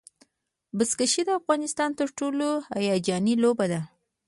[0.77, 2.47] بزکشي د افغانستان تر ټولو
[2.79, 3.81] هیجاني لوبه ده.